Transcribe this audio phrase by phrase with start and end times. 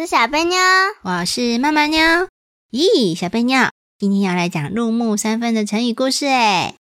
[0.00, 0.56] 是小贝妞，
[1.02, 2.00] 我是妈妈妞。
[2.70, 3.68] 咦，小贝妞，
[3.98, 6.74] 今天要来讲入木三分的成语故事哎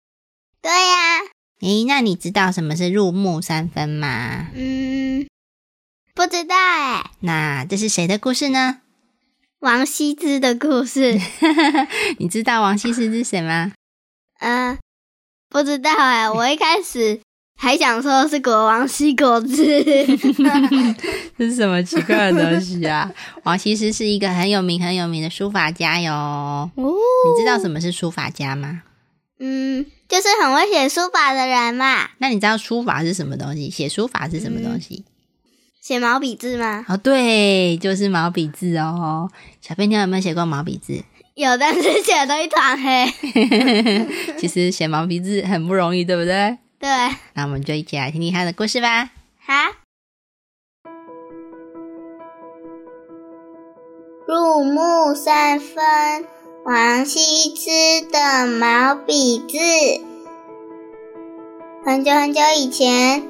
[0.61, 1.19] 对呀、
[1.59, 4.47] 诶，那你知道什么是入木三分吗？
[4.53, 5.27] 嗯，
[6.15, 8.79] 不知道哎，那这是谁的故事呢？
[9.59, 11.19] 王羲之的故事，
[12.19, 13.73] 你知道王羲之是谁吗？
[14.39, 14.77] 嗯、
[15.49, 17.19] 不知道哎，我一开始
[17.61, 19.83] 还想说是国王西果汁，
[21.37, 23.11] 这是什么奇怪的东西啊？
[23.43, 26.13] 王羲之是一个很有名很有名的书法家哟。
[26.13, 28.83] 哦，你知道什么是书法家吗？
[29.41, 33.69] 嗯，就是很会写书法的人嘛，那你知道书法是什么东西？
[33.69, 35.03] 写书法是什么东西？
[35.81, 36.85] 写毛笔字吗？
[36.87, 39.29] 哦，对，就是毛笔字哦。
[39.59, 41.03] 小贝你有没有写过毛笔字？
[41.35, 43.05] 有，但是写的一团黑。
[44.39, 46.57] 其实写毛笔字很不容易，对不对？
[46.79, 46.89] 对，
[47.33, 49.09] 那我们就一起来听听他的故事吧。
[49.45, 49.53] 好。
[54.25, 56.25] 入木三分，
[56.63, 57.69] 王羲之
[58.09, 59.57] 的毛笔字。
[61.83, 63.23] 很久很久以前，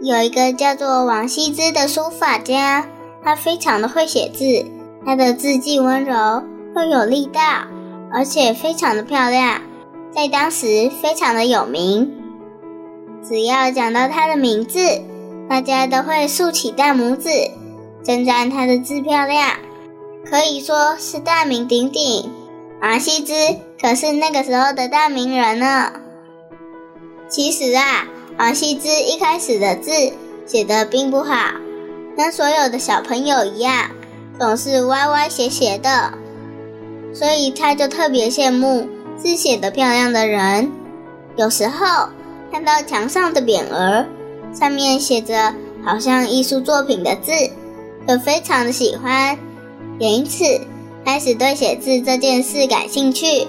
[0.00, 2.88] 有一个叫做王羲之的书法家，
[3.22, 4.64] 他非常的会写字，
[5.04, 6.42] 他的字迹温柔
[6.74, 7.40] 又有力道，
[8.10, 9.60] 而且非常的漂亮，
[10.14, 12.23] 在当时非常的有名。
[13.26, 14.78] 只要讲到他的名字，
[15.48, 17.50] 大家都会竖起大拇指，
[18.04, 19.56] 称赞他的字漂亮，
[20.28, 22.30] 可以说是大名鼎鼎。
[22.82, 23.32] 王羲之
[23.80, 25.92] 可是那个时候的大名人呢。
[27.26, 28.06] 其实啊，
[28.38, 29.90] 王羲之一开始的字
[30.44, 31.34] 写得并不好，
[32.16, 33.90] 跟所有的小朋友一样，
[34.38, 36.12] 总是歪歪斜斜的，
[37.14, 40.70] 所以他就特别羡慕字写得漂亮的人。
[41.36, 42.10] 有时候
[42.54, 44.06] 看到墙上的匾额，
[44.54, 45.52] 上面写着
[45.84, 47.32] 好像艺术作品的字，
[48.06, 49.36] 就非常的喜欢，
[49.98, 50.44] 也因此
[51.04, 53.48] 开始对写字这件事感兴趣。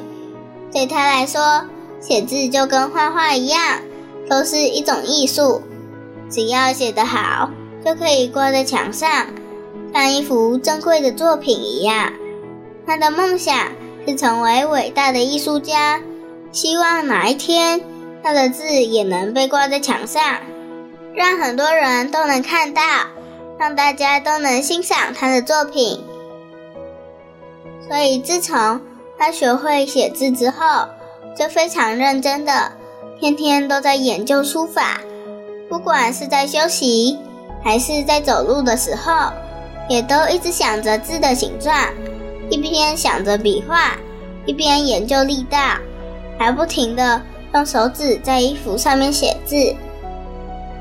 [0.73, 1.63] 对他来说，
[2.01, 3.79] 写字就跟画画一样，
[4.27, 5.61] 都是一种艺术。
[6.27, 7.51] 只要写得好，
[7.85, 9.27] 就可以挂在墙上，
[9.93, 12.11] 像一幅珍贵的作品一样。
[12.87, 13.55] 他的梦想
[14.07, 16.01] 是成为伟大的艺术家，
[16.51, 17.79] 希望哪一天
[18.25, 20.19] 他的字也能被挂在墙上，
[21.13, 22.81] 让很多人都能看到，
[23.59, 26.03] 让大家都能欣赏他的作品。
[27.87, 28.81] 所以，自从
[29.15, 30.87] 他学会写字之后，
[31.37, 32.71] 就非常认真的，
[33.19, 34.99] 天天都在研究书法。
[35.69, 37.19] 不管是在休息，
[37.63, 39.31] 还是在走路的时候，
[39.87, 41.75] 也都一直想着字的形状，
[42.49, 43.91] 一边想着笔画，
[44.47, 45.59] 一边研究力道，
[46.39, 47.21] 还不停的
[47.55, 49.55] 用手指在衣服上面写字。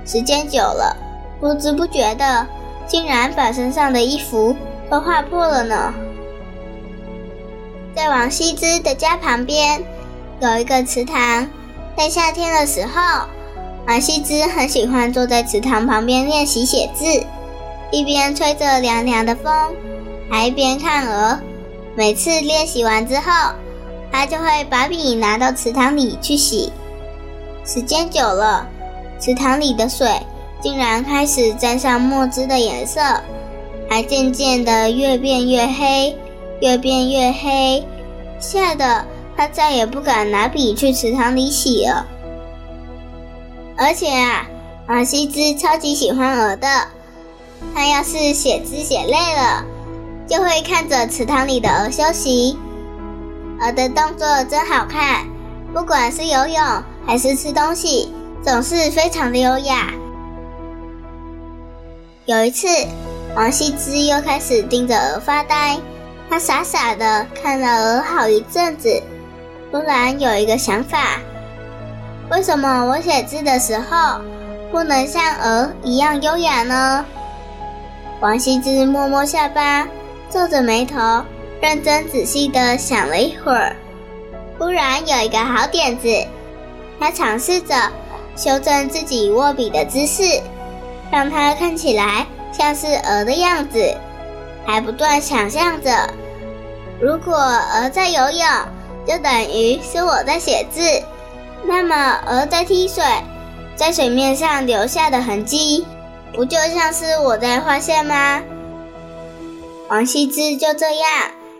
[0.05, 0.97] 时间久了，
[1.41, 2.45] 不知不觉的，
[2.85, 4.57] 竟然把身上的衣服
[4.91, 5.95] 都画破了呢。
[7.95, 9.85] 在王羲之的家旁边
[10.41, 11.49] 有一个祠堂，
[11.97, 13.29] 在夏天的时候，
[13.87, 17.05] 王羲之很喜欢坐在祠堂旁边练习写字，
[17.93, 19.77] 一边吹着凉凉的风，
[20.29, 21.39] 还一边看鹅。
[21.95, 23.53] 每次练习完之后，
[24.15, 26.73] 他就会把笔拿到池塘里去洗。
[27.67, 28.65] 时间久了，
[29.19, 30.09] 池塘里的水
[30.63, 33.01] 竟然开始沾上墨汁的颜色，
[33.91, 36.17] 还渐渐的越变越黑，
[36.61, 37.85] 越变越黑，
[38.39, 39.05] 吓得
[39.37, 42.07] 他再也不敢拿笔去池塘里洗了。
[43.77, 44.47] 而且啊，
[44.87, 46.69] 王羲之超级喜欢鹅的，
[47.75, 49.65] 他要是写字写累了，
[50.29, 52.57] 就会看着池塘里的鹅休息。
[53.61, 55.27] 鹅的动作真好看，
[55.73, 58.13] 不管是游泳还是吃东西，
[58.43, 59.91] 总是非常的优雅。
[62.27, 62.67] 有一次，
[63.37, 65.79] 王羲之又开始盯着鹅发呆，
[66.29, 69.03] 他傻傻的看了鹅好一阵子，
[69.71, 71.21] 突然有一个想法：
[72.31, 74.21] 为什么我写字的时候
[74.73, 77.05] 不能像鹅一样优雅呢？
[78.21, 79.87] 王羲之摸摸下巴，
[80.31, 81.23] 皱着眉头，
[81.65, 83.75] 认真仔细的想了一会儿，
[84.59, 86.09] 忽然有一个好点子，
[87.01, 87.75] 他尝试着
[88.37, 90.43] 修正自己握笔的姿势，
[91.11, 93.97] 让它看起来像是鹅的样子，
[94.67, 95.91] 还不断想象着，
[97.01, 98.47] 如果鹅在游泳，
[99.07, 100.83] 就等于是我在写字。
[101.65, 103.03] 那么鹅在踢水，
[103.75, 105.87] 在水面上留下的痕迹，
[106.35, 108.43] 不就像是我在画线吗？
[109.89, 111.09] 王羲之就这样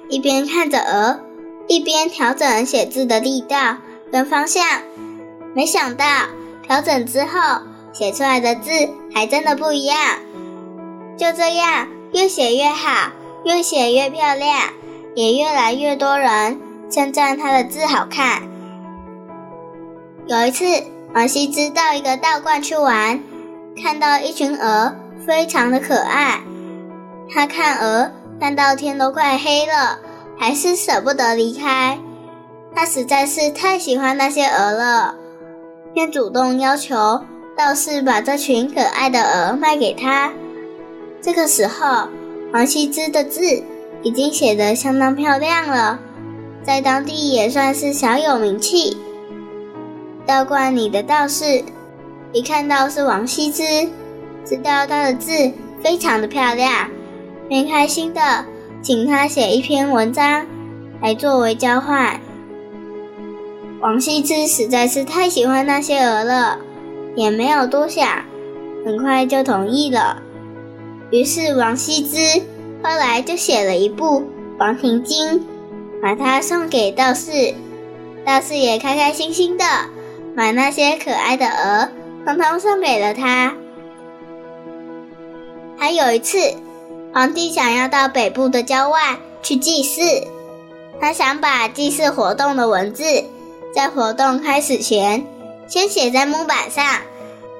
[0.09, 1.21] 一边看着鹅，
[1.67, 3.79] 一边调整写字的力道
[4.13, 4.63] 跟方向。
[5.55, 6.05] 没想到
[6.63, 7.63] 调整之后，
[7.93, 8.71] 写出来的字
[9.15, 9.97] 还真的不一样。
[11.17, 13.13] 就这样，越写越好，
[13.45, 14.71] 越写越漂亮，
[15.15, 16.61] 也越来越多人
[16.91, 18.43] 称赞他的字好看。
[20.27, 20.65] 有一次，
[21.15, 23.23] 王羲之到一个道观去玩，
[23.81, 26.41] 看到一群鹅，非常的可爱。
[27.31, 28.11] 他看鹅
[28.41, 29.99] 但到天都快黑了，
[30.39, 31.99] 还是舍不得离开。
[32.75, 35.15] 他实在是太喜欢那些鹅了。
[35.95, 37.23] 便主动要求
[37.57, 40.33] 道士把这群可爱的鹅卖给他。
[41.23, 42.09] 这个时候，
[42.53, 43.63] 王羲之的字
[44.03, 46.01] 已经写得相当漂亮了，
[46.65, 48.97] 在当地也算是小有名气。
[50.27, 51.63] 道观里的道士
[52.33, 53.63] 一看到是王羲之，
[54.45, 56.91] 知道他的字非常的漂亮，
[57.55, 58.45] 便开心的
[58.83, 60.45] 请他写一篇文章
[61.01, 62.21] 来作为交换。
[63.81, 66.59] 王羲之实在是太喜欢那些鹅了，
[67.15, 68.25] 也没有多想，
[68.85, 70.21] 很快就同意了。
[71.13, 72.43] 于是王羲之
[72.83, 74.23] 后来就写了一部
[74.59, 75.39] 《黄庭经》，
[76.03, 77.55] 把它送给道士，
[78.25, 79.65] 道士也开开心心的
[80.35, 81.89] 把那些可爱的鹅
[82.27, 83.55] 通通送给了他。
[85.79, 86.37] 还有一次，
[87.15, 90.27] 皇帝想要到北部的郊外去祭祀，
[91.01, 93.05] 他想把祭祀活动的文字。
[93.73, 95.25] 在活动开始前，
[95.69, 96.85] 先写在木板上，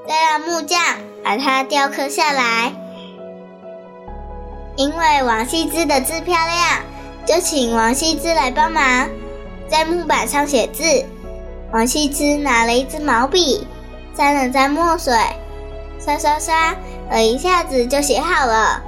[0.09, 0.81] 再让木匠
[1.23, 2.73] 把它雕刻下来。
[4.75, 6.83] 因为王羲之的字漂亮，
[7.25, 9.09] 就请王羲之来帮忙，
[9.69, 10.83] 在木板上写字。
[11.73, 13.65] 王羲之拿了一支毛笔，
[14.17, 15.15] 沾了沾墨水，
[16.05, 16.75] 刷刷刷，
[17.09, 18.83] 而一下子就写好了。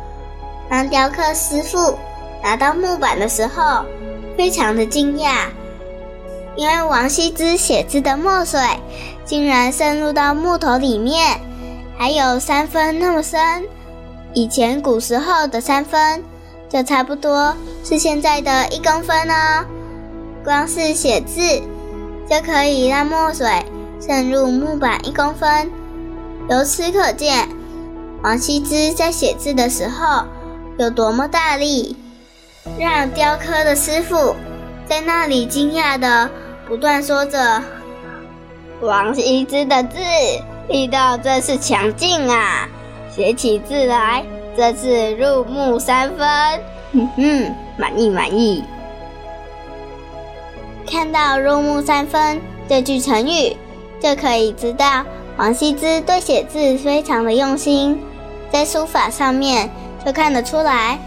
[0.68, 1.98] 当雕刻师傅
[2.42, 3.84] 拿到木板的时候，
[4.36, 5.46] 非常的惊讶。
[6.56, 8.58] 因为王羲之写字的墨水
[9.24, 11.38] 竟然渗入到木头里面，
[11.98, 13.64] 还有三分那么深。
[14.32, 16.24] 以前古时候的三分，
[16.68, 17.54] 就差不多
[17.84, 19.64] 是现在的一公分哦。
[20.44, 21.40] 光是写字
[22.28, 23.46] 就可以让墨水
[24.00, 25.70] 渗入木板一公分，
[26.48, 27.48] 由此可见
[28.22, 30.24] 王羲之在写字的时候
[30.78, 31.96] 有多么大力，
[32.78, 34.37] 让雕刻的师傅
[34.87, 36.28] 在那里惊讶的。
[36.69, 37.62] 不断说着，
[38.81, 39.99] 王羲之的字
[40.69, 42.69] 力道真是强劲啊！
[43.14, 44.25] 写起字来
[44.56, 46.28] 真是入木三分。
[46.93, 48.64] 嗯哼，满意满意。
[50.90, 53.56] 看到“入木三分”这句成语，
[54.00, 55.05] 就可以知道
[55.37, 58.00] 王羲之对写字非常的用心，
[58.52, 59.70] 在书法上面
[60.06, 60.98] 就看得出来，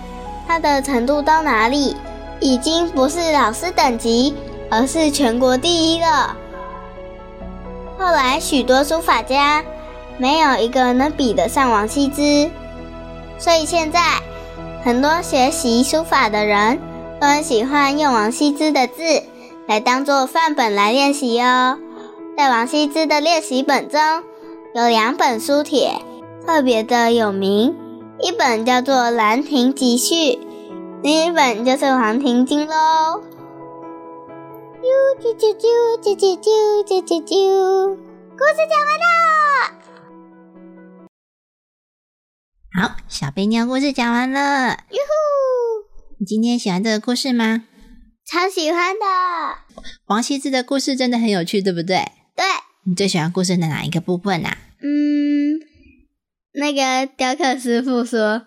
[0.47, 1.95] 他的程度到哪里，
[2.39, 4.35] 已经不是老师等级。
[4.71, 6.37] 而是全国第一了。
[7.97, 9.63] 后来许多书法家
[10.19, 12.47] 没有一个能比得上王羲之，
[13.39, 13.99] 所以现在
[14.83, 16.79] 很多学习书法的人
[17.19, 19.23] 都很喜欢用王羲之的字
[19.65, 21.79] 来当做范本来练习哦。
[22.37, 23.99] 在王羲之的练习本中
[24.75, 25.99] 有两本书帖
[26.45, 27.75] 特别的有名，
[28.21, 30.13] 一本叫做《兰亭集序》，
[31.01, 33.23] 另一本就是《黄庭经》喽。
[34.81, 35.55] 啾啾啾
[36.01, 37.95] 啾啾啾啾啾啾，
[38.35, 39.05] 故事讲完了。
[42.77, 44.71] 好，小贝妞故事讲完了。
[44.71, 45.87] 哟呼！
[46.19, 47.63] 你今天喜欢这个故事吗？
[48.25, 49.05] 超喜欢的。
[50.07, 52.11] 王羲之的故事真的很有趣，对不对？
[52.35, 52.45] 对。
[52.85, 54.57] 你最喜欢故事的哪一个部分啊？
[54.81, 55.61] 嗯，
[56.59, 58.43] 那个雕刻师傅说，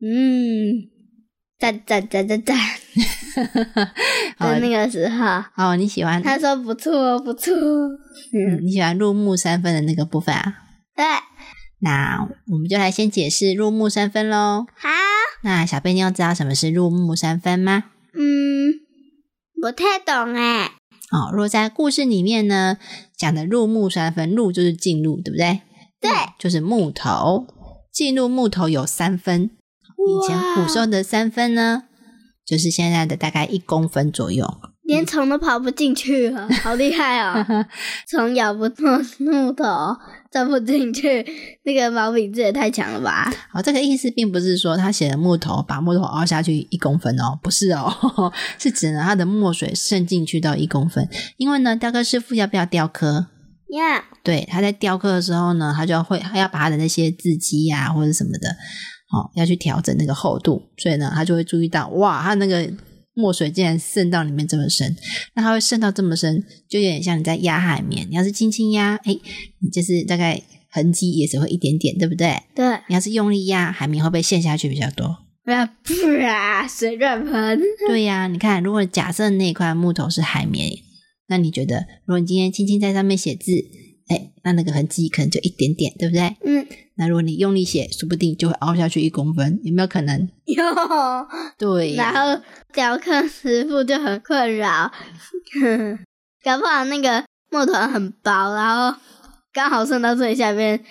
[0.00, 0.88] 嗯。
[1.60, 2.56] 赞赞赞赞赞！
[4.38, 6.22] 在 那个时候，哦，你喜欢？
[6.22, 7.52] 他说不错不错。
[7.52, 10.54] 嗯，你喜欢入木三分的那个部分啊？
[10.94, 11.04] 对。
[11.80, 14.66] 那我们就来先解释入木三分喽。
[14.76, 14.88] 好。
[15.42, 17.86] 那小贝，你要知道什么是入木三分吗？
[18.14, 18.74] 嗯，
[19.60, 20.66] 不太懂哎。
[21.10, 22.78] 哦，如果在故事里面呢，
[23.16, 25.62] 讲的入木三分，入就是进入，对不对？
[26.00, 27.46] 对，就是木头
[27.92, 29.50] 进入木头有三分。
[30.06, 31.84] 以前古兽的三分呢，
[32.46, 34.46] 就是现在的大概一公分左右。
[34.84, 37.44] 连虫都跑不进去了，好厉害哦！
[38.08, 39.64] 虫咬不破木头，
[40.30, 41.26] 钻不进去，
[41.64, 43.30] 那个毛笔字也太强了吧！
[43.52, 47.92] 好，这个意思并不是说他写的木头把木头凹下去一公分哦，不是哦，
[48.58, 51.06] 是指呢他的墨水渗进去到一公分。
[51.36, 53.26] 因为呢，雕刻师傅要不要雕刻？
[53.70, 58.48] 呀，对，他在雕刻的时候呢，他就要会他要把他的那些字迹呀或者什么的，
[59.12, 62.70] 哦，要去调整那个厚度，所以呢，他就会注意到，哇，他那个。
[63.14, 64.94] 墨水竟然渗到里面这么深，
[65.34, 68.06] 那它会渗到这么深，就有点像你在压海绵。
[68.08, 69.18] 你要是轻轻压，哎，
[69.58, 72.40] 你就是大概痕迹也只会一点点，对不对？
[72.54, 72.78] 对。
[72.86, 75.18] 你要是用力压，海绵会不会陷下去比较多？
[75.44, 77.60] 不啊，水乱喷。
[77.88, 80.70] 对呀，你看，如果假设那块木头是海绵，
[81.28, 83.52] 那你觉得，如果你今天轻轻在上面写字？
[84.08, 86.34] 哎，那那个痕迹可能就一点点，对不对？
[86.44, 86.66] 嗯。
[86.94, 90.28] 那如果你用力写，说不定就会凹下去一公分，有没有可能？
[90.46, 90.64] 有。
[91.58, 91.94] 对。
[91.94, 92.42] 然后
[92.72, 94.90] 雕刻师傅就很困扰，
[96.42, 98.98] 搞不好那个木头很薄，然后
[99.52, 100.82] 刚好渗到最下面，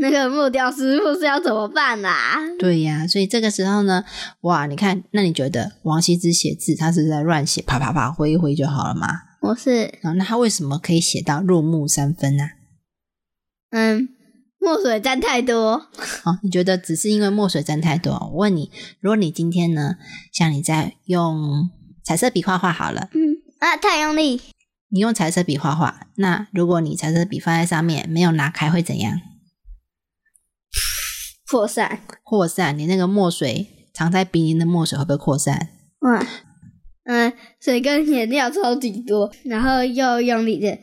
[0.00, 2.38] 那个木雕师傅是要怎么办啊？
[2.58, 4.02] 对呀，所以这个时候呢，
[4.40, 9.27] 哇，你看，那你觉得王羲之写字，他是在乱写，啪啪啪挥一挥就好了吗？
[9.40, 12.50] 我是，那他为什么可以写到入木三分呢？
[13.70, 14.08] 嗯，
[14.58, 15.88] 墨水沾太多。
[16.24, 18.12] 哦，你觉得只是因为墨水沾太多？
[18.32, 19.96] 我问你，如果你今天呢，
[20.32, 21.70] 像你在用
[22.02, 24.40] 彩色笔画画好了，嗯啊，太用力。
[24.90, 29.20] 你用彩色笔画画，那如果你彩色笔放在上面没有拿开，会怎样？
[31.50, 32.00] 扩散。
[32.24, 35.68] 扩散，你那个墨水藏在笔里的墨水会不会扩散？
[36.00, 36.26] 嗯。
[37.10, 40.78] 嗯，水跟颜料超级多，然后又用力的，嗯，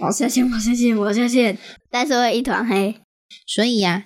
[0.00, 1.56] 往下陷，往下陷，往下陷，
[1.90, 2.94] 但是会一团黑。
[3.46, 4.04] 所以呀，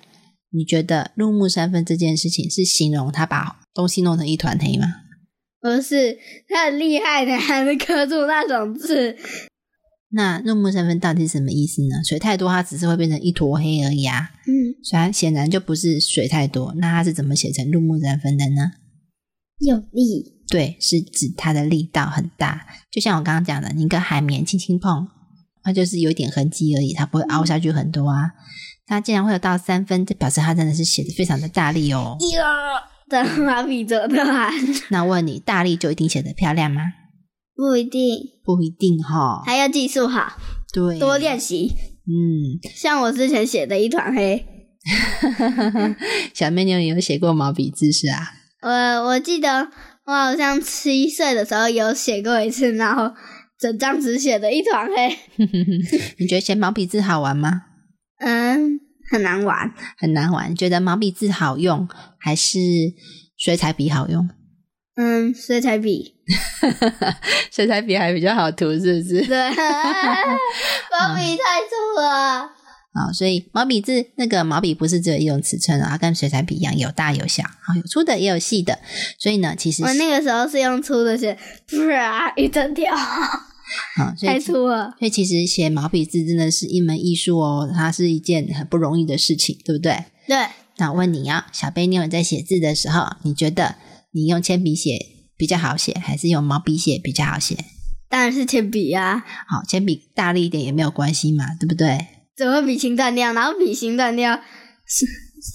[0.51, 4.85] 你觉得入木三分这件事情是形容他把东西弄成一团黑吗？
[5.59, 6.17] 不是，
[6.47, 9.17] 他很厉害的，还能刻住那种字。
[10.11, 12.01] 那入木三分到底是什么意思呢？
[12.07, 14.29] 水太多，它只是会变成一坨黑而已啊。
[14.47, 18.71] 嗯，虽然显然就不是水太多，那它是怎么写成入木三分的呢？
[19.59, 20.36] 用力。
[20.49, 25.07] 对，是指它的力道很大，就像我刚刚讲的，你一个海绵轻轻碰，
[25.61, 28.31] 它就是有点痕迹而已，它不会凹下去很多啊。
[28.85, 32.17] 它竟然会有到三分，这表示它真的是写的非常的大力哦。
[32.33, 32.45] 呀，
[33.09, 34.53] 的马笔折断。
[34.89, 36.81] 那问你，大力就一定写的漂亮吗？
[37.53, 40.37] 不一定，不一定哈，还要技术好，
[40.71, 41.73] 对，多练习。
[42.05, 44.45] 嗯，像我之前写的一团黑。
[46.33, 48.31] 小妹妞有写过毛笔字是啊？
[48.61, 48.69] 我
[49.07, 49.67] 我记得。
[50.07, 53.13] 我好像七岁的时候有写过一次，然后
[53.59, 55.17] 整张纸写的一团黑。
[56.17, 57.63] 你觉得写毛笔字好玩吗？
[58.19, 58.79] 嗯，
[59.11, 60.55] 很难玩，很难玩。
[60.55, 61.87] 觉得毛笔字好用
[62.17, 62.57] 还是
[63.37, 64.29] 水彩笔好用？
[64.95, 66.15] 嗯，水彩笔。
[67.51, 69.25] 水彩笔还比较好涂，是不是？
[69.27, 69.49] 对，
[70.89, 72.49] 毛笔太粗了。
[72.97, 78.79] 啊，所以毛笔字那个毛笔不是只有一种尺寸啊，跟水彩笔一样，有大有小，好有粗的也有细的。
[79.19, 81.37] 所以呢，其实我那个时候是用粗的写，
[81.95, 84.95] 啊，一整条，啊， 太粗了。
[84.97, 90.05] 所以其实写毛笔字真的是一门艺术哦，它是一件很不容易的事情，对不对？
[90.27, 90.47] 对。
[90.79, 93.75] 那我问你啊，小贝妞在写字的时候，你觉得
[94.11, 97.57] 你用铅笔写比较好写，还是用毛笔写比较好写？
[98.09, 99.25] 当然是铅笔呀。
[99.47, 102.05] 好，铅笔大力一点也没有关系嘛，对不对？
[102.37, 103.33] 怎么笔芯断掉？
[103.33, 104.39] 然后笔芯断掉，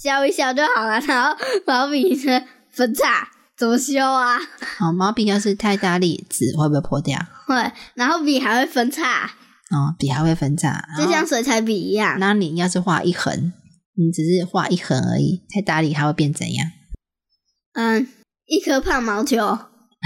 [0.01, 0.99] 削一削就好了。
[1.07, 4.37] 然后毛笔呢分叉，怎么修啊？
[4.81, 7.17] 哦，毛笔要是太大力，纸会不会破掉？
[7.47, 7.71] 会。
[7.93, 9.31] 然后笔还会分叉。
[9.71, 12.17] 哦，笔还会分叉，就像水彩笔一样。
[12.19, 13.53] 那你要是画一横，
[13.95, 16.67] 你只是画一横而已，太大力它会变怎样？
[17.73, 18.07] 嗯，
[18.45, 19.57] 一颗胖毛球。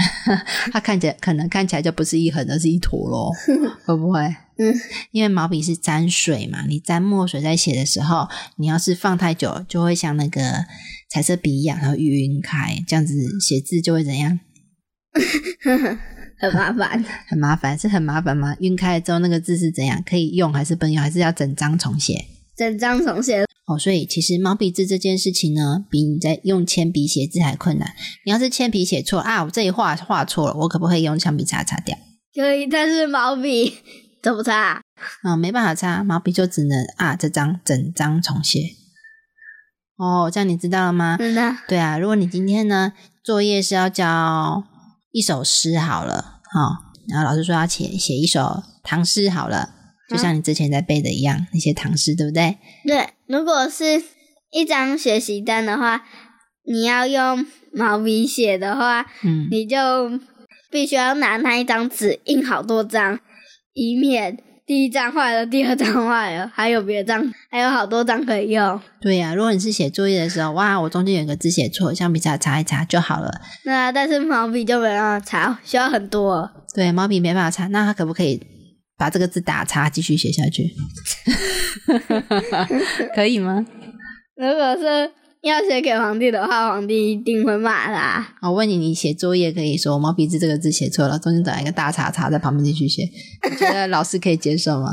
[0.72, 3.32] 它看起来可能看起来就不是一横，而是一坨咯，
[3.84, 4.20] 会不会？
[4.60, 4.74] 嗯，
[5.12, 10.64] 因为毛笔是沾水嘛，你沾墨水在写的时候，你要是放太久，就会像那个
[11.10, 14.38] 彩色笔一样，然后晕开，这样子写字就会怎样？
[16.40, 18.54] 很麻烦，很麻烦，是很麻烦吗？
[18.60, 20.00] 晕开了之后，那个字是怎样？
[20.06, 21.02] 可以用还是不能用？
[21.02, 22.26] 还是要整张重写？
[22.56, 23.47] 整张重写。
[23.68, 27.94] 哦，所以其实毛笔字这件事情呢，比你在用铅笔写字还困难。
[28.24, 31.94] 你要是铅笔写错啊，我这里画画错了，我可不可以用橡皮擦擦掉？
[32.34, 33.74] 可以，但是毛笔
[34.22, 34.80] 怎么擦？
[35.22, 38.60] 啊， 没办法擦，毛笔就只能啊，这张整张重写。
[39.98, 41.18] 哦，这样你知道了吗？
[41.18, 41.54] 知道。
[41.68, 44.64] 对啊，如果你今天呢作业是要交
[45.12, 49.74] 一首诗好了，好，然后老师说要写写一首唐诗好了。
[50.08, 52.56] 就像你之前在背的一样，那些唐诗，对不对？
[52.86, 54.02] 对，如果是
[54.50, 56.04] 一张学习单的话，
[56.64, 59.76] 你要用毛笔写的话，嗯，你就
[60.70, 63.20] 必须要拿那一张纸印好多张，
[63.74, 68.80] 以免第一张坏了，第二张坏了，还有别张，还有好多张可以用。
[69.00, 73.40] 对呀、如果你是写作业的时候，哇，我中间有个字写错，橡皮擦擦一擦就好了。
[73.64, 76.50] 那但是毛笔就没办法擦，需要很多。
[76.74, 78.42] 对，毛笔没办法擦，那它可不可以
[78.98, 80.74] 把这个字打叉继续写下去？
[83.14, 83.64] 可以吗？
[84.36, 85.10] 如果是
[85.42, 88.34] 要写给皇帝的话，皇帝一定会骂他。
[88.42, 93.08] 我问你，你写作业可以说毛笔字这个字写错了，中间打一个大叉叉在旁边继续写，
[93.48, 94.88] 你觉得老师可以接受吗？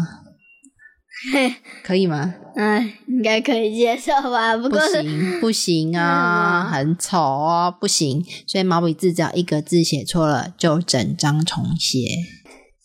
[1.33, 2.35] 嘿， 可以吗？
[2.55, 4.55] 哎，应该可以接受吧？
[4.55, 8.23] 不行，不行啊， 很丑哦，不行。
[8.45, 11.99] 所以毛笔字只要一个字写错了，就整张重写。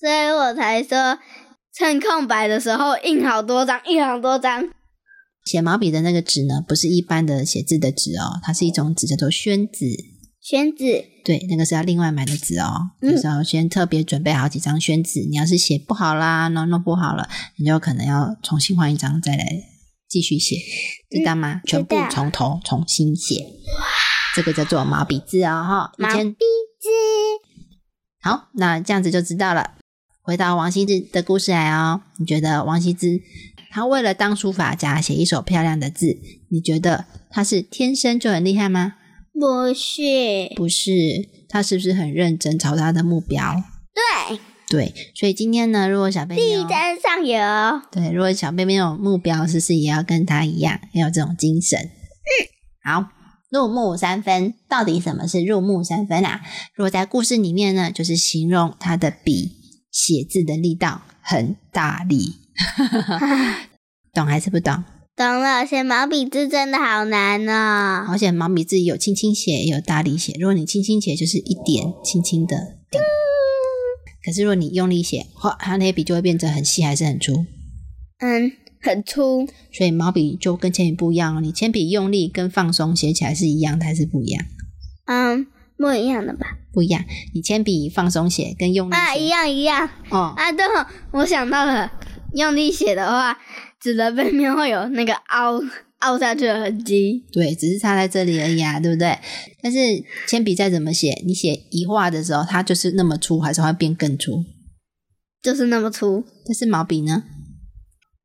[0.00, 1.19] 所以我才说，
[1.76, 4.64] 趁空白的时候印好多张，印好多张。
[5.45, 9.87] 写毛笔的那个纸呢，不是一般的写字的纸哦，它是一种纸叫做宣纸。
[10.40, 15.21] 宣纸，对，那个是要另外买的纸哦，嗯就是要先特别准备好几张宣纸。
[15.28, 17.28] 你要是写不好啦，弄弄不好了，
[17.59, 19.45] 你就可能要重新换一张再来
[20.09, 20.57] 继续写，
[21.11, 21.61] 知道吗？
[21.66, 23.47] 全部从头重新写。
[24.35, 25.92] 这个叫做毛笔字哦，哈。
[25.99, 26.88] 毛笔字，
[28.23, 29.75] 好，那这样子就知道了。
[30.22, 33.20] 回到王羲之的故事来哦，你觉得王羲之
[33.70, 36.18] 他为了当书法家写一手漂亮的字，
[36.50, 38.94] 你觉得他是天生就很厉害吗？
[39.32, 40.02] 不是，
[40.56, 40.92] 不是，
[41.48, 43.62] 他是不是很认真朝他的目标？
[44.28, 47.82] 对，对，所以今天呢，如果小贝妞地毡上游。
[47.90, 51.78] 对，如果小贝没有目标，是不是也要跟他一样，要有这种精神？
[51.80, 51.90] 嗯
[52.82, 53.06] 好，
[53.50, 56.42] 入木三分，到底什么是入木三分啊？
[56.74, 59.60] 如果在故事里面呢，就是形容他的笔
[59.90, 62.35] 写字的力道很大力，
[64.14, 64.85] 懂还是不懂？
[65.16, 68.06] 懂了，写毛笔字真的好难哦。
[68.09, 70.35] 而且毛笔字有轻轻写，也有大力写。
[70.40, 72.56] 如果你轻轻写，就是一点轻轻的
[72.90, 73.02] 点。
[74.25, 77.44] 可是如果你用力写，哇，它那些笔就会变成很细，还是很粗。
[78.20, 79.47] 嗯，很粗。
[79.73, 81.40] 所以毛笔就跟铅笔不一样哦。
[81.40, 84.44] 你铅笔用力跟放松写起来是一样的，还是不一样？
[85.07, 85.46] 嗯，
[85.81, 86.47] 不一样的吧？
[86.73, 87.03] 不一样。
[87.35, 90.53] 你铅笔放松写跟用力啊，一样一样哦，啊！
[90.53, 91.90] 对了，我想到了，
[92.35, 93.38] 用力写的话，
[93.81, 95.59] 纸的背面会有那个凹
[96.01, 97.25] 凹下去的痕迹。
[97.33, 99.19] 对，只是差在这里而已啊，对不对？
[99.62, 99.79] 但是
[100.29, 104.45] 铅笔再怎么写，你写一画的时候，它就是那么粗，还是会变更粗。
[105.43, 107.25] 就是那么粗，但是毛笔呢，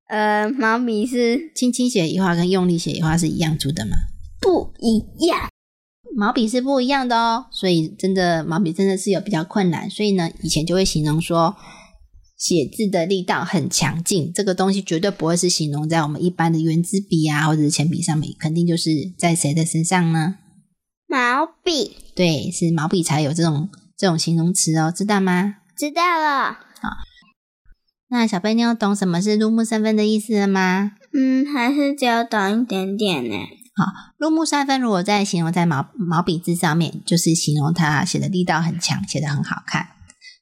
[0.10, 3.96] 呃，毛笔是轻轻写一画跟用力写一画是一样粗的吗？
[4.42, 5.50] 不一样。
[6.18, 11.58] 毛笔是不一样的哦，所以真的毛笔真的是有比较困难，所以呢，以前就会形容说
[12.38, 20.36] 写字的力道很强劲，这个东西绝对不会是形容在我们一般的圆珠笔啊或者是铅笔上面，肯定就是在谁的身上呢？
[21.08, 25.58] 毛笔对，是毛笔才有这种这种形容词哦，知道吗？
[25.78, 26.60] 知道了，
[28.08, 30.94] 那小贝妞懂什么是入木三分的意思了吗？
[31.14, 33.36] 嗯，还是只有懂一点点呢。
[34.18, 39.88] 入木三分如果在形容在毛毛笔字上面，就是形容他写的力道很强，写的很好看。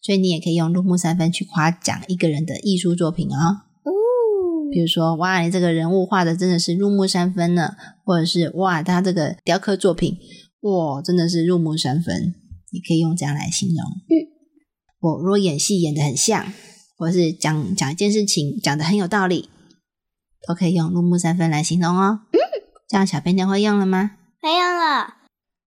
[0.01, 3.61] 所以你也可以用入木三分去夸奖一个人的艺术作品哦。
[3.83, 3.91] 哦，
[4.71, 10.17] 比如说，哇，你这个人物画的真的是入木三分呢，或者是哇，他这个雕刻作品，
[10.61, 12.35] 哇，真的是入木三分，
[12.71, 13.77] 你可以用这样来形容。
[14.09, 14.13] 嗯，
[14.99, 16.45] 我如果演戏演的很像，
[16.97, 19.49] 或者是讲讲一件事情讲的很有道理，
[20.45, 22.19] 都可以用入木三分来形容哦。
[22.31, 22.37] 嗯，
[22.93, 24.11] 这样小编妞会用了吗？
[24.39, 25.15] 没有了。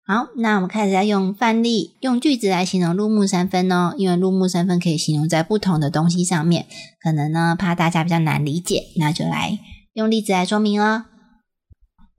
[0.07, 3.93] 好，那我们开始要用范例，用句子来形容入木三分哦。
[3.99, 6.67] 因为入木三分可以形容在不同的东西上面，
[7.03, 9.59] 可能呢怕大家比较难理解，那就来
[9.95, 11.07] 用例子来说明哦。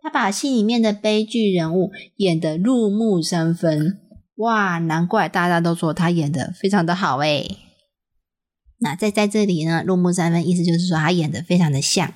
[0.02, 4.02] 他把戏里面的悲剧人物演得入木三分，
[4.36, 7.60] 哇，难怪大家都说他演得非常的好诶。
[8.80, 12.14] 那在在这里呢，入木三分意思就是说他演得非常的像，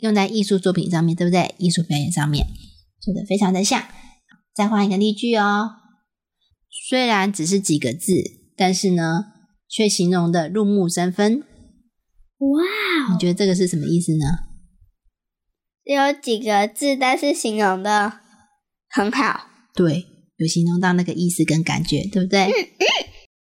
[0.00, 1.54] 用在艺术作品上面，对不对？
[1.58, 2.46] 艺术表演上面
[3.00, 3.84] 做的非常的像。
[4.54, 5.76] 再换一个例句哦。
[6.88, 8.12] 虽然只是几个字，
[8.56, 9.24] 但是呢，
[9.68, 11.40] 却形容的入木三分。
[12.38, 14.24] 哇，你觉得这个是什么意思呢？
[15.84, 18.20] 有几个字，但是形容的
[18.88, 19.48] 很好。
[19.74, 20.06] 对，
[20.36, 22.48] 有形容到那个意思跟感觉，对不对？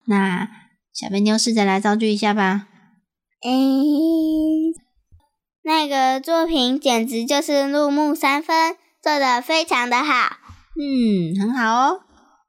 [0.07, 0.49] 那
[0.93, 2.69] 小肥妞试着来造句一下吧。
[3.43, 3.51] 诶，
[5.67, 10.37] 那个作品简直就是入木三分，做的非常的好。
[10.79, 12.03] 嗯，很好哦。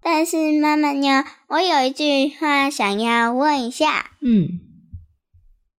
[0.03, 4.11] 但是妈妈呢，我有一句话想要问一下。
[4.21, 4.59] 嗯，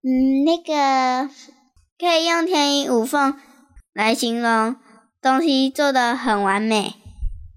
[0.03, 1.29] 嗯，那个
[1.97, 3.39] 可以用天衣无缝
[3.93, 4.75] 来形容
[5.21, 6.95] 东西做的很完美，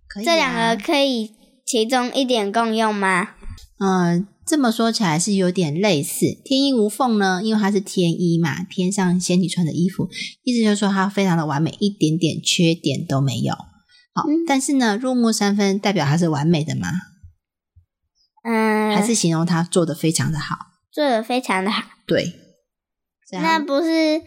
[0.07, 0.27] 可以、啊。
[0.27, 1.35] 这两个可以
[1.67, 3.31] 其中一点共用吗？
[3.81, 6.27] 嗯，这么说起来是有点类似。
[6.45, 10.09] 天衣无缝呢，因为它是天衣嘛，天上仙女穿的衣服，
[10.43, 13.55] 意思就是说它非常的完美，一点点缺点都没有。
[14.15, 16.89] 好，嗯但是呢，入木三分代表它是完美的吗？
[18.45, 20.57] 嗯，还是形容它做的非常的好？
[20.93, 21.85] 做的非常的好。
[22.07, 22.33] 对，
[23.31, 24.21] 那不是，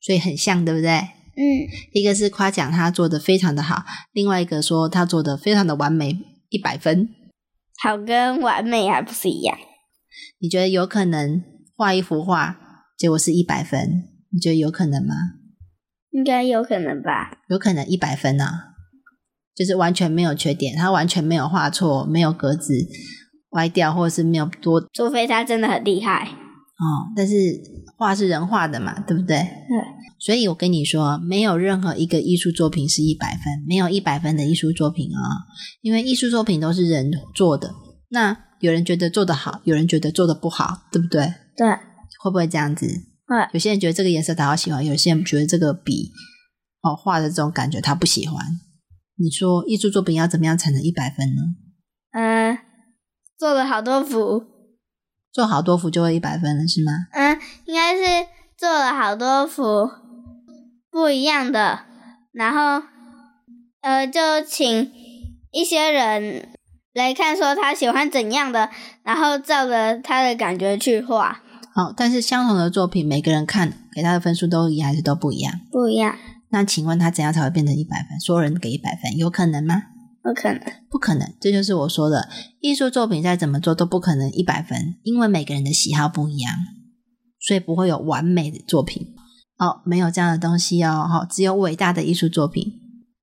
[0.00, 0.90] 所以很像，对不对？
[1.36, 7.10] 嗯，一个是夸奖他做的非常的好，另外一个说他做的非常的完美，一百分。
[7.80, 9.56] 好跟完美还不是一样？
[10.40, 11.42] 你觉得有可能
[11.76, 12.58] 画一幅画，
[12.96, 14.08] 结果是一百分？
[14.30, 15.14] 你觉得有可能吗？
[16.10, 17.38] 应该有可能吧？
[17.48, 18.74] 有可能一百分啊，
[19.54, 22.74] 就是完全没有缺点，他完全没有画错，没有格子
[23.50, 26.24] 歪掉，或者是没有多除非他真的很厉害。
[26.24, 27.12] 哦。
[27.16, 27.34] 但是
[27.96, 29.36] 画是人画的嘛，对不对？
[29.36, 29.97] 对。
[30.20, 35.20] 所以我跟你说，没有任何一个艺术作品是一百分，没有一百分的艺术作品啊、
[35.80, 37.74] 因为艺术作品都是人做的。
[38.10, 41.32] 那有人觉得做得好，有人觉得做得不好，对不对？
[41.56, 41.68] 对，
[42.20, 42.86] 会不会这样子？
[43.26, 43.36] 会。
[43.52, 46.10] 有些人觉得这个颜色他好喜欢，有些人觉得这个笔
[46.82, 48.44] 哦画的这种感觉他不喜欢。
[49.16, 51.42] 你说艺术作品要怎么样才能一百分呢？
[52.12, 52.58] 嗯，
[53.38, 54.44] 做了好多幅。
[55.30, 56.90] 做好多幅就会一百分了，是吗？
[57.12, 58.26] 嗯，应该是
[58.56, 59.62] 做了好多幅
[60.98, 61.82] 不一样的，
[62.32, 62.84] 然后
[63.82, 64.90] 呃，就请
[65.52, 66.48] 一些人
[66.92, 68.68] 来看，说他喜欢怎样的，
[69.04, 71.40] 然后照着他的感觉去画，
[71.72, 75.52] 好，但是相同的作品，每个人看给他的分数都一样，还是都不一样？
[75.70, 76.16] 不一样，
[76.50, 78.18] 那请问他怎样才会变成一百分？
[78.18, 79.84] 所有人给一百分，有可能吗？
[80.20, 80.60] 不可能。
[80.90, 82.28] 不可能，这就是我说的，
[82.60, 86.52] 艺术作品再怎么做都不可能一百分，因为每个人的喜好不一样，
[87.38, 89.14] 所以不会有完美的作品。
[89.58, 92.64] 哦，没有这样的东西哦，哈、只有伟大的艺术作品，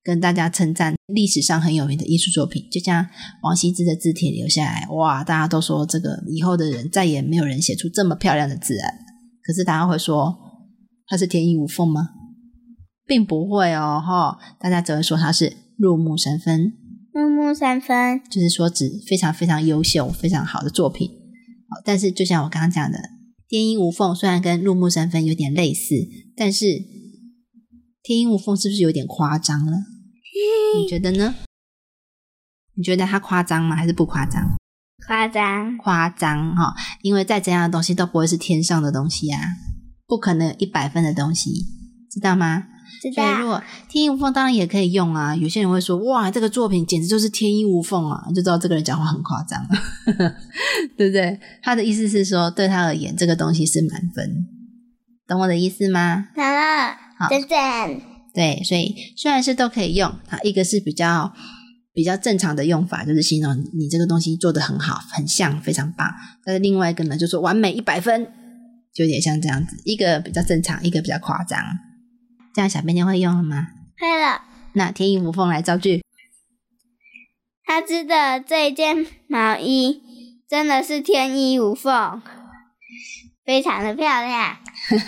[0.04, 3.08] 跟大家称赞历史上很有名的艺术作品，就像
[3.44, 9.00] 王羲之的字帖留下来，哇，大家都说这个以后的人再也没有人写出这么漂亮的字来。
[9.44, 10.36] 可是大家会说
[11.08, 12.10] 它是天衣无缝吗？
[13.06, 16.74] 并不会哦，哈、大家只会说它是入木三分。
[17.14, 21.08] 入木三分，就是说指非常非常优秀、非常好的作品。
[21.70, 23.00] 好，但是就像我刚刚讲的，
[23.48, 25.96] 天衣无缝虽然跟入木三分有点类似，
[26.36, 26.66] 但是
[28.02, 29.72] 天衣无缝是不是有点夸张了？
[30.80, 31.36] 你觉得呢？
[32.74, 33.76] 你觉得它夸张吗？
[33.76, 34.58] 还是不夸张？
[35.08, 35.78] 夸张。
[35.78, 39.40] 夸张哈、因为再怎样的东西都不会是天上的东西啊，
[40.08, 41.52] 不可能有一百分的东西，
[42.10, 42.68] 知道吗？
[43.10, 43.48] 知所以如。
[43.48, 45.36] 果天衣无缝当然也可以用啊。
[45.36, 49.66] 有些人会说：“哇，这个作品简直就是天衣无缝啊！”就知道这个人讲话很夸张，
[50.98, 51.40] 对不对？
[51.62, 54.46] 他的意思是说，对他而言，这个东西是满分，
[55.28, 56.28] 懂我的意思吗？
[56.36, 58.02] 好了好，再见。
[58.34, 61.34] 对，所以虽然是都可以用，啊，一个是比较
[61.94, 66.12] 比较正常的用法，就是形容你这个东西做的很好，很像，非常棒。
[66.44, 68.26] 但是另外一个呢，就说完美一百分，
[68.94, 71.60] 就有点像这样子，一个比较正常，一个比较夸张。
[72.56, 73.68] 这样小便就会用了吗？
[74.00, 74.44] 会了。
[74.72, 76.02] 那天衣无缝来造句，
[77.66, 80.02] 他织的这件毛衣
[80.50, 82.22] 真的是天衣无缝，
[83.46, 84.58] 非常的漂亮。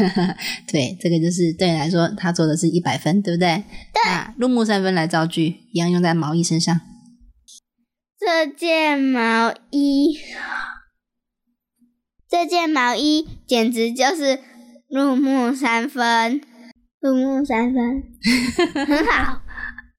[0.68, 3.64] 对，这个就是对你来说，他做的是一百分，对不对？
[3.94, 4.04] 对。
[4.06, 6.82] 那入木三分来造句，一样用在毛衣身上。
[8.20, 10.18] 这件毛衣，
[12.30, 14.42] 这件毛衣简直就是
[14.90, 16.42] 入木三分，
[17.02, 18.04] 入木三分，
[18.86, 19.42] 很好。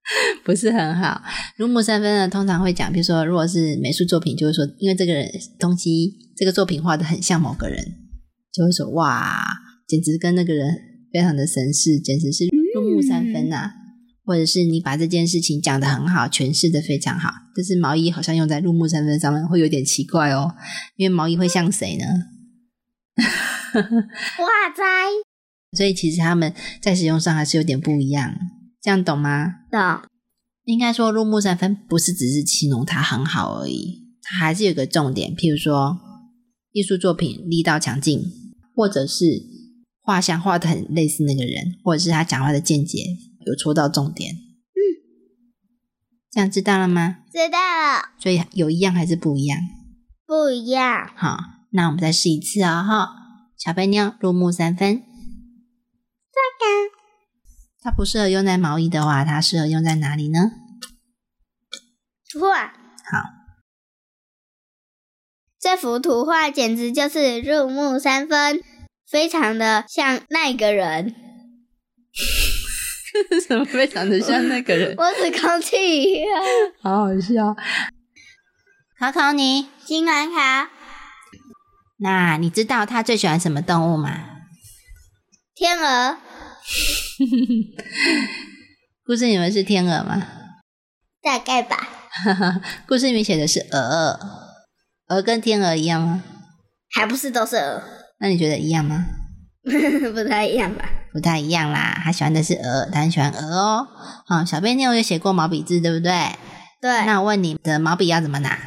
[0.43, 1.23] 不是很好。
[1.59, 7.85] 入木三分呢，通常会讲，比如说，如果是美术作品，就会说，因为这个人东西，这个作品画的很像某个人，
[8.51, 9.45] 就会说，哇，
[9.87, 10.75] 简直跟那个人
[11.13, 13.71] 非常的神似，简直是入木三分呐、
[14.25, 20.55] 或者是你把这件事情讲得很好，诠释的非常好，但是毛衣好像用在入木三分上面会有点奇怪哦，
[20.97, 22.07] 因为毛衣会像谁呢？
[23.75, 24.83] 哇塞，
[25.77, 28.35] 所以其实他们在使用上还是有点不一样，
[28.81, 29.55] 这样懂吗？
[29.71, 30.03] 懂。
[30.65, 35.99] 应该说，入木三分不是只是形容它很好而已，它还是有个重点，譬如说
[36.73, 38.23] 艺术作品力道强劲，
[38.75, 39.25] 或者是
[40.03, 43.03] 画像画的很类似那个人，或者是他讲话的见解
[43.47, 44.35] 有戳到重点。
[44.35, 44.81] 嗯，
[46.31, 47.21] 这样知道了吗？
[47.33, 49.59] 知道了，所以有一样还是不一样？
[50.27, 51.11] 不一样。
[51.17, 51.39] 好，
[51.73, 53.09] 那我们再试一次哦，哈。
[53.57, 55.03] 小白妞入木三分，
[56.59, 56.95] 这个
[57.83, 60.51] 它不适合用在毛衣的话，它适合用在哪里呢？
[62.31, 63.23] 图画好，
[65.59, 68.63] 这幅图画简直就是入木三分，
[69.09, 71.15] 非常的像那个人。
[73.49, 74.95] 怎么非常的像那个人？
[74.99, 76.25] 我是空气，
[76.83, 77.57] 好好笑。
[78.99, 80.71] 考考你，金兰卡，
[81.99, 84.43] 那你知道他最喜欢什么动物吗？
[85.55, 86.19] 天鹅，
[89.05, 90.27] 故事里面是天鹅吗？
[91.23, 91.77] 大概吧。
[92.87, 94.19] 故事里面写的是鹅，
[95.09, 96.23] 鹅跟天鹅一样吗？
[96.91, 97.83] 还不是都是鹅，
[98.21, 99.07] 那你觉得一样吗？
[99.65, 100.89] 不太一样吧？
[101.13, 103.89] 不太一样啦，他喜欢的是鹅，他很喜欢鹅哦。
[104.27, 106.13] 好，小贝妞有写过毛笔字，对不对？
[106.81, 108.59] 对，那我问你的毛笔要怎么拿？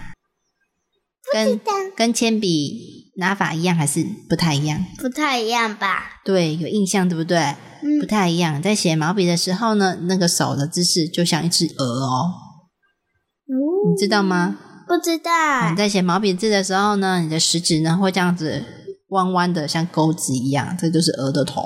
[1.31, 1.59] 跟
[1.95, 4.83] 跟铅笔拿法一样还是不太一样？
[4.97, 6.19] 不太一样吧？
[6.25, 7.37] 对，有印象对不对？
[7.83, 8.59] 嗯不太一样。
[8.59, 12.33] 在写毛笔的时候呢，那个手的姿势就像一只鹅哦，
[13.89, 14.57] 你知道吗？
[14.87, 15.75] 不知道你。
[15.75, 18.65] 在写毛笔字的时候呢，你的食指呢会这样子
[19.09, 21.61] 弯弯的，像钩子一样，这就是鹅的头。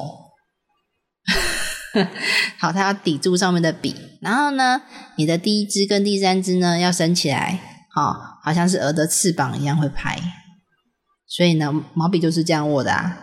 [2.60, 4.82] 好，它要抵住上面的笔，然后呢，
[5.16, 7.60] 你的第一只跟第三只呢要升起来，
[7.96, 8.14] 好、
[8.44, 10.20] 好像是鹅的翅膀一样会拍。
[11.28, 13.22] 所以呢，毛笔就是这样握的啊。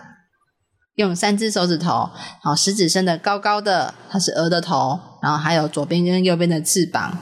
[0.97, 2.11] 用三只手指头，
[2.43, 7.17] 好，食指伸的高高的，它是鹅的头，然后还有左边跟右边的翅膀，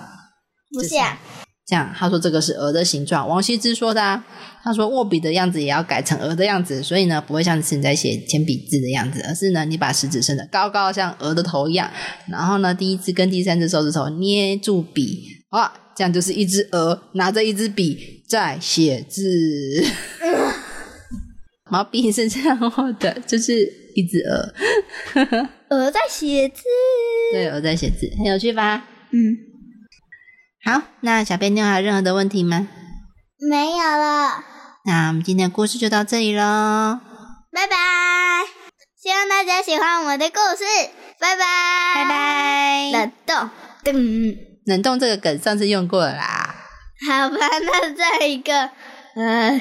[0.73, 1.17] 不像，
[1.65, 3.29] 这样，他说这个是鹅的形状。
[3.29, 4.25] 王羲之说的、啊，
[4.65, 11.89] 他说握笔的样子也要改成鹅的样子，所以呢，不会像是你在写铅笔字的样子，而是呢，你把食指伸得高高，像鹅的头一样，
[12.27, 19.87] 然后呢，第一只跟第三只手指头捏住笔，啊，这样就是一只鹅拿着一支笔在写字。
[21.71, 23.55] 毛笔是这样画的， 就是
[23.95, 24.55] 一只鹅，
[25.71, 26.63] 鹅在写字。
[27.33, 28.85] 对，鹅在写字，很有趣吧？
[29.13, 29.37] 嗯，
[30.65, 32.69] 好，那小编妞还有任何的问题吗？
[33.49, 34.45] 没有了，
[34.85, 37.01] 那我们今天的故事就到这里喽。
[37.53, 37.77] 拜拜。
[39.03, 40.65] 希望大家喜欢我们的故事，
[41.19, 42.09] 拜拜，拜。
[42.09, 42.91] 拜。
[42.93, 43.51] 冷冻，
[43.85, 46.55] 噔，冷冻这个梗上次用过了啦。
[47.09, 48.71] 好吧，那再一个，
[49.17, 49.59] 呃，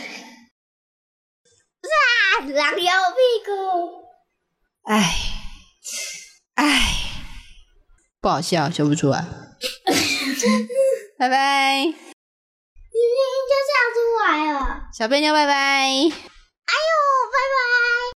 [1.87, 3.51] 啊，狼咬我屁股！
[4.83, 4.93] 哎，
[6.55, 6.63] 哎，
[8.21, 9.25] 不好笑，笑不出来。
[11.17, 11.83] 拜拜。
[11.85, 11.95] 你明
[13.27, 14.89] 明就笑出来了。
[14.93, 15.53] 小笨妞，拜拜。
[15.53, 17.99] 哎呦，拜拜。